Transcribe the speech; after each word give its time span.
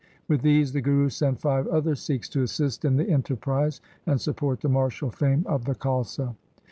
With 0.27 0.41
these 0.41 0.73
the 0.73 0.81
Guru 0.81 1.09
sent 1.09 1.39
five 1.41 1.67
other 1.67 1.93
Sikhs 1.93 2.27
to 2.29 2.41
assist 2.41 2.85
in 2.85 2.97
the 2.97 3.07
enterprise 3.07 3.81
and 4.07 4.19
support 4.19 4.61
the 4.61 4.67
martial 4.67 5.11
fame 5.11 5.45
of 5.47 5.65
the 5.65 5.75
Khalsa. 5.75 6.33